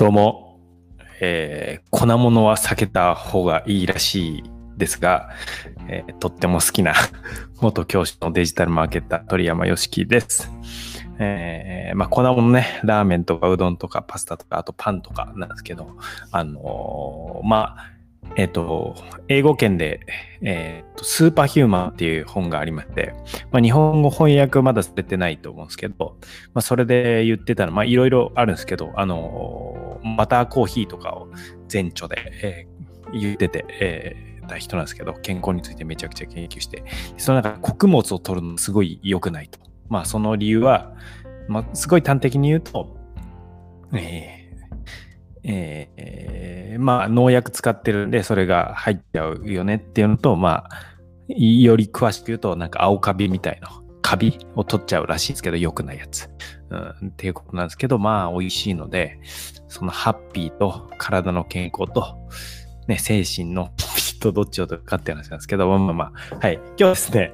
[0.00, 0.58] どうも、
[1.20, 4.42] えー粉物は避けた方がいいらしい
[4.78, 5.28] ですが、
[5.88, 6.94] えーとっても好きな
[7.60, 10.50] 元教師のデジタルマーケッター鳥山よしきです。
[11.18, 15.98] えーまあ、粉物ね、ラーメンとかうどんとかパスタとか、あとパンとかなんですけど、
[16.32, 17.99] あのーまあ、
[18.36, 18.94] えっ、と、
[19.28, 20.00] 英語圏で、
[20.40, 23.12] えーと、スーパーヒューマンっていう本がありまして、
[23.50, 26.16] まあ、日本語翻訳まだされてないと思うんですけど、
[26.54, 31.28] まあ、それで言ってたの、ま、いろいろあるんですけど、あのバターコーヒーとかを
[31.72, 32.80] 前著で、えー
[33.12, 36.82] 言ってて、えーた人なんですけど、健康についてめちゃくちゃ研究して、
[37.16, 39.60] その中穀物を取るのすごい良くないと。
[39.88, 40.92] まあ、その理由は、
[41.48, 42.96] まあ、すごい端的に言うと、
[43.92, 44.39] えー
[45.44, 50.70] えーまあ、農薬使ってるんで、それが入っちゃうよねっていうのと、まあ、
[51.28, 53.70] より詳しく言うと、なんか青カビみたいな、
[54.02, 56.28] カビを取っちゃうらしいんですけど、良くないやつ。
[56.70, 59.20] うん、っていうことなんですけど、まあ、美味しいので、
[59.68, 62.16] そのハッピーと体の健康と、
[62.88, 66.54] ね、精神のピッとどっちを取るかっていう話なんですけど、まあまあまあ、はい。
[66.54, 67.32] 今日はですね、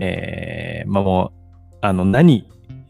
[0.00, 1.32] えー、まあも
[1.72, 2.48] う、あの、何、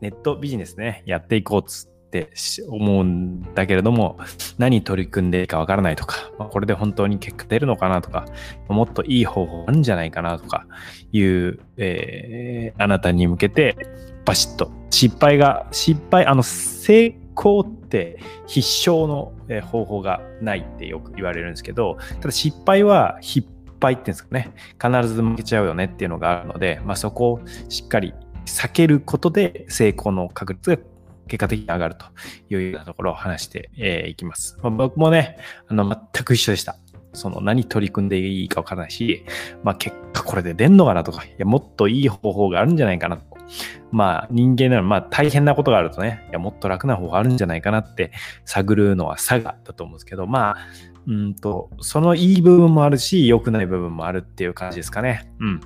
[0.00, 1.97] ネットビジネスね、やっていこうっつって
[2.34, 4.18] し思うんだけれども、
[4.58, 8.26] 何取り組んでいいかわからないとか、これで本当に結果出るのかなとか、
[8.68, 10.66] もっといい方法あるんじゃないかなとか
[11.12, 13.76] いう、えーあなたに向けて、
[14.24, 14.70] バシッと。
[14.90, 23.48] 失敗が、失敗、あの、成功って必勝の方法がないってよく言われるんですけど、ただ失敗は失
[23.80, 24.50] 敗っていうんですかね、
[24.82, 28.12] 必ず負けちゃうよねっていうのがあるので、まあ、そこをしっかり
[28.44, 30.82] 避けることで成功の確率が
[31.28, 32.06] 結果的に上がると
[32.50, 34.58] いうようなところを話してえーいきます。
[34.62, 36.76] まあ僕もね、あの全く一緒でした。
[37.12, 39.24] その何取り組んでいいかわからないし、
[39.62, 43.38] まあ結果これで出んのかなとか、いやもっといい方法があるんじゃないかなと。
[43.90, 48.12] まあ人間ならまあ大変なことがあるとね、いやもっと楽な方法あるんじゃないかなって
[48.44, 50.56] 探るのは差がだと思うんですけど、まあ、
[51.06, 55.32] うんと、そのいい部分もあるし、良くない部分もあるっていう感じですかね。
[55.40, 55.60] うん。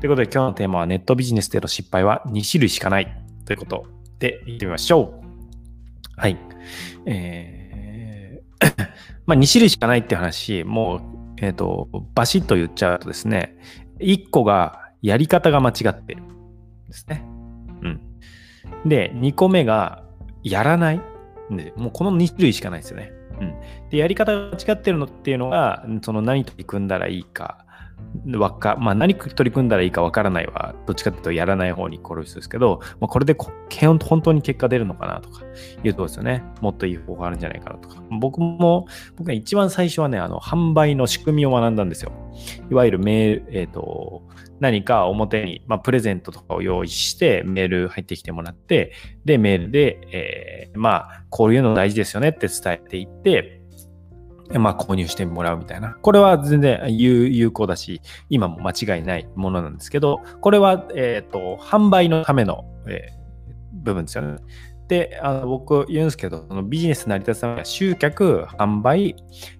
[0.00, 3.86] ということで今日のテーマはネットビジネスでの失敗は2種類しかないということ
[4.22, 6.20] で言ってみましょう。
[6.20, 6.38] はい。
[7.06, 7.52] えー
[9.26, 13.56] まあ2種類しかないって話、もう、えっ、と、バシッと言っちゃうとですね、
[13.98, 17.24] 1個がやり方が間違ってるんですね。
[17.82, 18.00] うん。
[18.88, 20.04] で、2個目が
[20.44, 21.00] やらない。
[21.50, 23.10] で、もうこの2種類しかないですよね。
[23.40, 23.54] うん。
[23.90, 27.64] で、やり方が間違ってるのっていうのが、その何取り組んだらいいか、
[28.36, 35.42] わか、まあ何取り組んだらいいかわからないは、どっちかっていうとやらない方に転すんですけど、まあ、これで本当に結果出るのかなとか
[35.82, 36.42] いうところですよね。
[36.60, 38.02] もっといい方法あるんじゃないかなとか。
[38.20, 38.86] 僕も、
[39.16, 42.12] 僕が一番最初はね、あの、販売の仕組みを学んだんですよ。
[42.70, 44.22] いわゆるメール、えっ、と、
[44.60, 48.92] 何か表に、まあ、プレゼントとかを用意して、メール入ってきてもらって、
[49.24, 53.61] で、メールで、えーまあ、こういうの大事ですよねって伝えていって、
[54.58, 55.96] まあ、購入してもらうみたいな。
[56.02, 63.22] これは全然有有効だし、今も間違いないものなんですけど、これは、えっ、と、販売のための、えー
[63.82, 64.38] 部分ですよね。
[64.88, 69.16] で、あの僕言うんですけど、そのビジネス成り立つためには集客、販売、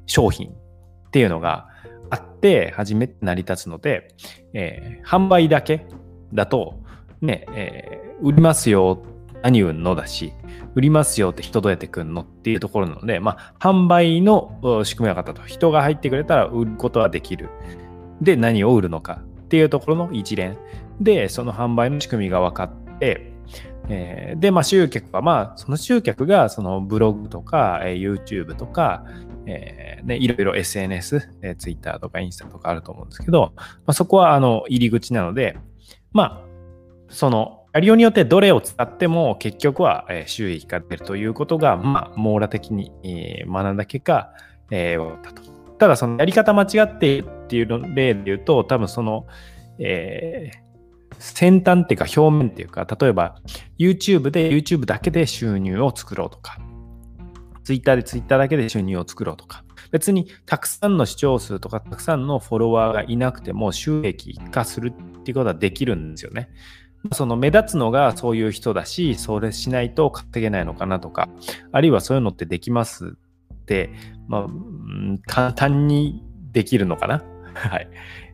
[0.07, 1.69] 商品っていうのが
[2.11, 4.09] あって初めて成り立つので、
[4.53, 5.87] えー販売だけ
[6.33, 6.81] だと、
[7.21, 9.03] ね、え売りますよ、
[9.43, 10.33] 何売るのだし、
[10.75, 15.49] 売りますよって人どうやって来るのっていうところなので、まあ、販売の仕組みが分かったと。
[15.49, 17.51] 人が入ってくれたら売ることはできる。
[18.21, 20.57] で、何を売るのかっていうところの一連。
[21.01, 23.33] で、その販売の仕組みが分かって、
[23.89, 29.05] えーで、まあ、集客は、まあ、その集客が、そのブログとか、えー YouTube とか、
[29.47, 35.57] えーね、いろいろ SNS、えー Twitter とかインスタとかあると思うんですけど、まあ、そこは、あの、入り口なので、
[36.13, 36.45] まあ、
[37.09, 42.93] その、やりようによってどれを使っても結局は収益が出るということが、まあ、網羅的に
[43.47, 44.33] 学んだ結果、
[44.71, 45.43] えーったと。
[45.79, 49.27] ただ、そのやり方間違っているっていう例で言うと、多分その、
[49.79, 50.73] えー
[51.19, 53.37] 先端っていうか表面っていうか、例えば
[53.79, 56.59] YouTube で YouTube だけで収入を作ろうとか、
[57.65, 66.49] Twitter で Twitter だけで収入を作ろうとか、別にたくさんの視聴数とかたくさんのフォロワーがいなくても収益化するっていうことはできるんですよね。
[67.13, 71.29] その目立つのがそういう人だし、それしないと稼げないのかなとか、
[71.73, 73.17] あるいはそういうのってできます
[73.55, 73.91] って、
[74.29, 74.47] まあ、
[75.27, 76.23] 簡単に
[76.53, 77.25] できるのかな？
[77.55, 77.89] はい。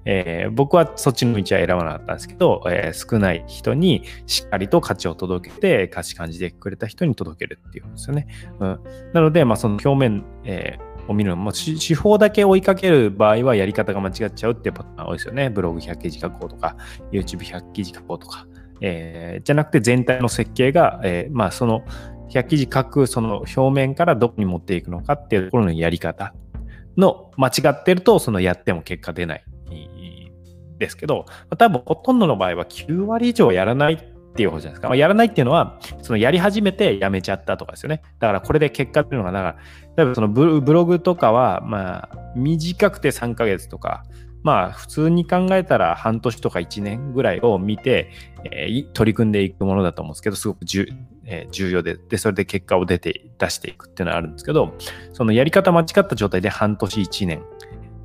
[0.04, 8.26] えー僕はそっちの道は選ばなかったんですけど、えー少ない人にしっかりと価値を届けて、価値感じてくれた人に届けるっていうんですよね。
[8.60, 8.80] うん、
[9.12, 15.48] なので、まあ、その表面、えーを見るのも、手法だけ追いかける場合はやり方が間違っちゃうっていうパターン多いですよね。
[15.48, 16.76] ブログ100記事書こうとか、
[17.10, 18.46] YouTube100 記事書こうとか。
[18.80, 21.84] えーじゃなくて全体の設計が、えーまあその
[22.30, 26.34] 100記事書くその表面からどこに持っていくのかっていうところのやり方
[26.96, 29.44] の間違ってると、そのやっても結果出ない
[30.78, 31.26] ですけど、
[31.56, 33.98] 多分ほとんどの場合は9割以上やらないっ
[34.34, 34.88] ていう方じゃないですか。
[34.88, 38.02] まあ、やらないっていうのは、そのやり始めてやめちゃったとかですよね。
[38.18, 39.56] だからこれで結果っていうのが、だから、
[39.96, 44.04] 例えばそのブログとかは、まあ、短くて3ヶ月とか、
[44.42, 48.10] まあ、普通に考えたら半年とか1年ぐらいを見て、
[48.52, 50.86] えー、取り組んでいくものだと思うんですけど、すごく重,、
[51.24, 54.74] えー、重要で、で、それで結果を出て、出していくっていうのはあるんですけど、
[55.12, 57.42] そのやり方間違った状態で半年1年、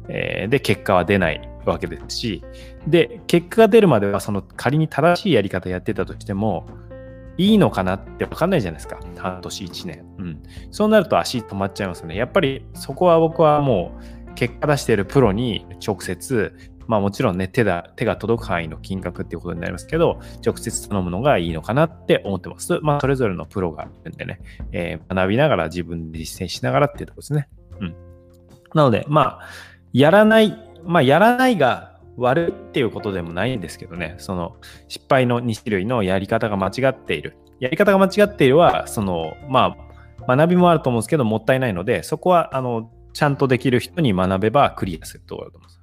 [0.09, 2.44] えー、で結果は出ないわけですし、
[2.88, 6.65] で、結果が出るまでは、その仮に正しいやり方やってたとしても、
[7.38, 9.00] いいのかなって分かんないじゃないですか。
[9.18, 10.06] 半年1年。
[10.19, 10.44] うん。
[10.71, 12.15] そうなると足止まっちゃいますよね。
[12.15, 16.56] やっぱりそこは僕はもう結果出しているプロに直接、
[16.88, 22.80] まあもちろんね、手だ手が届く範囲の金額っていうことになりますけど、直接頼むのがいいのかなって思ってます。
[22.81, 24.39] まあそれぞれのプロがいるんでね、
[24.71, 27.50] えー、学びながら自分で実践しながらっていうところですね。
[27.80, 27.95] うん。
[28.74, 29.47] なので、まあ、
[29.94, 34.57] やらない、まあやらないが悪いっていうことでもないんですけどね、その
[34.88, 37.38] 失敗の2種類のやり方が間違っている。
[37.59, 39.77] やり方が間違っているは、その、ま
[40.27, 45.80] あ、学びもあると思うんですけど、もったいないので、そこは、あの、ちゃんとできる人に学べばクリアするところだと思います。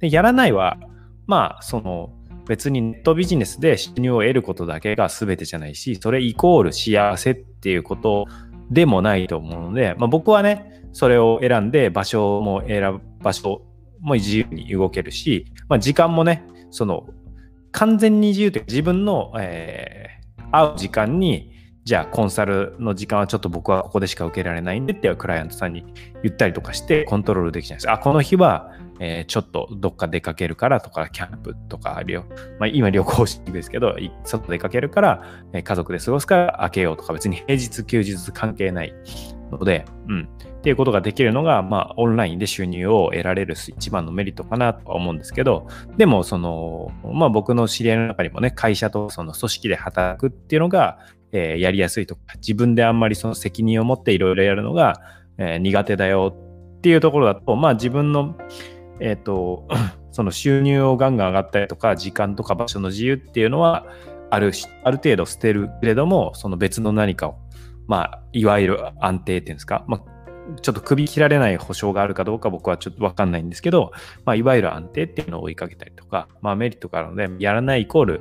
[0.00, 0.78] で、やらないは、
[1.26, 2.10] まあ、その、
[2.46, 8.26] 別にネットビジネスで収入を得ることだけが全てじゃないし、それイコール幸せっていうこと
[8.70, 13.62] でもないと思うので、まあ、僕はね、それを選んで場所も選ぶ、場所
[14.00, 17.06] も自由に動けるし、まあ、時間もね、その、
[17.72, 21.53] 完全に自由というか自分の、えー、会う時間に、
[21.84, 25.84] じゃあコンサルの時間はちょっと僕はここでしか受けられないんでってクライアントさんに
[26.22, 27.90] 言ったりとかしてコントロールできないです。
[27.90, 32.24] あ、この日は、えー、ちょっとどっか出かけるからとか、キャンプとかあるよ。
[32.58, 35.22] まあ、今旅行式ですけど、外出かけるから、
[35.62, 38.94] 家族で過ごすから開けようとか、別に平日休日関係ない
[39.50, 40.28] ので、うん。
[40.58, 45.66] っていうことができるのが、まあ、オンラインで収入を得られる一番のメリットかなとは思うんですけど、
[45.98, 50.98] でも、その、まあ、僕の知り合いの中にもね、会社とその組織で働くっていうのが、
[51.34, 55.00] えー、やりやすいとか、自分であんまりその責任を持っていろいろやるのが、
[55.36, 56.34] えー、苦手だよ
[56.78, 58.36] っていうところだと、まあ、自分の、
[59.00, 59.68] えっ、ー、と、
[60.12, 63.84] その収入をガンガン上がったりとか、時間とか場所の自由っていうのは、
[64.30, 64.52] ある
[64.84, 67.36] ある程度捨てるけれども、その別の何かを、
[67.88, 73.92] まあ、いわゆる安定っていうんですか、まあ、ちょっと首切られない保証があるかどうか僕はちょっとわかんないんですけど、
[74.24, 78.20] まあ、いわゆる安定っていうのを追いかけたりとか、まあ、メリットがあるので、やらないイコール、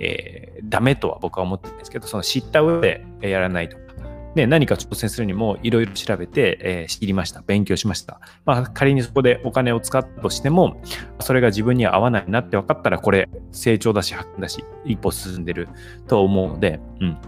[0.00, 3.90] えー、ダメとは僕は思ってるんですけど、その知った上でやらないとか、
[4.34, 7.42] で、何か挑戦するにもいろいろ調べて、えー、知りました。
[7.46, 8.20] 勉強しました。
[8.44, 10.80] まあ、仮にそこでお金を使ったとしても、
[11.20, 15.68] それが自分には合わないなって分かったら、これ成長だし、発見だし、一歩進んでる
[16.06, 17.18] と思うので、うん。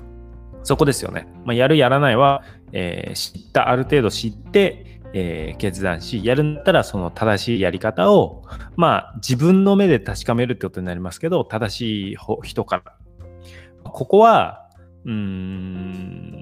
[0.62, 1.26] そこですよね。
[1.44, 8.42] まあ、やる、やらないは、えー、知った、ある程度知って、えー、決断し、やるんだったらその正しいやり方を、
[8.76, 12.96] まあ自分の目で確かめるってことになりますけど、正しい人から。
[13.84, 14.68] ここは、
[15.04, 16.32] うーん、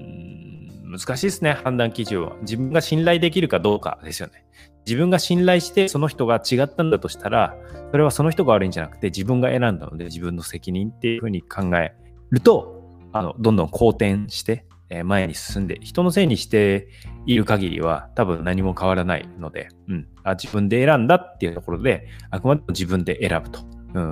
[0.91, 2.35] 難しいですね、判断基準は。
[2.41, 4.45] 自分が信頼できるかどうかですよね。
[4.85, 7.55] 自分が信頼してその人が違ったんだとしたら、
[7.91, 11.93] それはその人が悪いんじゃなくて自分が選んだので自分の責任っていうふうに考え
[12.29, 12.81] ると、
[13.13, 14.65] あの、どんどん好転して、
[15.05, 16.87] 前に進んで、人のせいにして
[17.25, 23.61] いる限りは多分何も変わらないので、うん、あ自分で選んだっていうところで、あくまでも自分で選ぶと、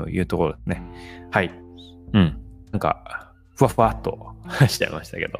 [0.09, 0.83] いうところですね。
[1.31, 1.51] はい。
[2.13, 2.37] うん。
[2.71, 4.35] なんか、ふわふわっと
[4.67, 5.39] しちゃいましたけど。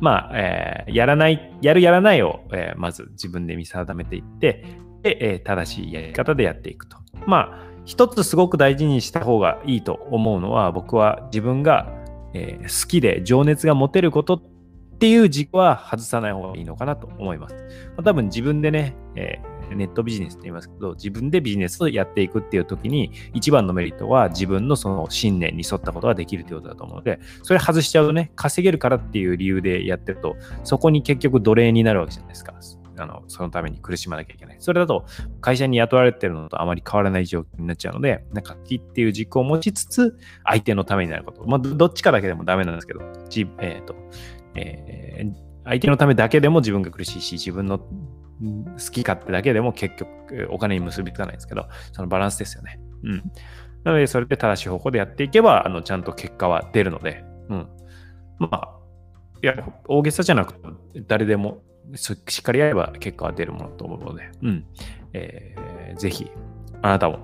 [0.00, 4.64] まあ、えー、やらない、やるやらないを、えー、まず自分で見定めていって、
[5.02, 6.96] で、えー、正しいやり方でやっていくと。
[7.26, 11.92] まあ、一つすごく大事にした方がいいと思うのは、僕は自分が
[12.34, 14.42] え、好きで情熱が持てること
[14.94, 17.54] っていう軸は外さない方がいいのかなと思います。
[17.54, 17.60] ま
[17.98, 32.54] あ、多分自分でね、えー、ネットビジネスって言いますけど、自分でビジネスをやっていくっていう時に、一番のメリットは自分のその信念に沿ったことができるということだと思うので、それ外しちゃうとね、稼げるからっていう理由でやってると、そこに結局奴隷になるわけじゃないですか。
[32.96, 34.56] あの、そのために苦しまなきゃいけない。
[34.60, 35.06] それだと、
[35.40, 41.44] 会社に雇われてるのとあまり変わらない状況になっちゃうので、なんか、きっていう軸を持ちつつ、相手のためになること。
[41.46, 43.94] まあ、どっちかだけでもダメなんですけど、じえ、ー、と、
[44.54, 45.32] えー、
[45.64, 47.86] 相手のためだけでも自分が苦しいし、自分の好
[48.92, 52.78] き勝手だけでも結局お金に結びつかないんですけど、そのバランスですよね。
[53.04, 53.32] うん。
[53.84, 57.68] なので、それで正しい方向でやっていけば、あの、ちゃんと結果は出るので、うん。
[58.38, 58.78] まあ、
[59.42, 59.54] いや、
[59.86, 60.60] 大げさじゃなくて、
[61.06, 61.62] 誰でも
[61.94, 64.64] しっかりやれば結果は出るものと思うので、うん。
[65.12, 66.30] えー、ぜひ、
[66.82, 67.20] あなたも、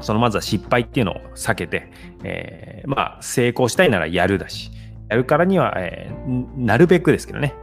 [0.00, 1.90] そのまずは失敗っていうのを避けて、
[2.24, 4.70] えー、まあ、成功したいならやるだし、
[5.08, 7.54] やるからには、えーなるべくですけどね、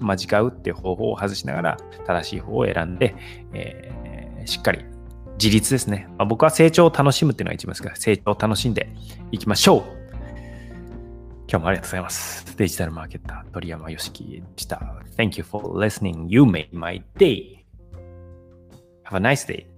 [0.00, 1.76] 間違うっていう方法を外しながら
[2.06, 3.14] 正しい方を選んで、
[3.52, 3.96] えー
[4.46, 4.84] しっかり
[5.38, 6.06] 自立ですね。
[6.18, 8.88] まあ、僕は成長を楽しむっていうのが一番ですから、成長を楽しんで
[9.32, 10.05] いきましょう
[11.48, 12.56] 今日もありがとうございます。
[12.56, 14.80] デジタルマーケター、鳥山よしきでした。
[15.16, 16.26] Thank you for listening.
[16.28, 17.64] You made my day.
[19.04, 19.75] Have a nice day.